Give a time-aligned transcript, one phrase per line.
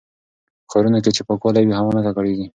[0.63, 2.47] په ښارونو کې چې پاکوالی وي، هوا نه ککړېږي.